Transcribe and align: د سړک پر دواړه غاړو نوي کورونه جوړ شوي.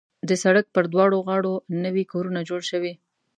د 0.29 0.31
سړک 0.43 0.65
پر 0.75 0.83
دواړه 0.93 1.17
غاړو 1.27 1.53
نوي 1.83 2.05
کورونه 2.11 2.39
جوړ 2.49 2.61
شوي. 2.71 2.93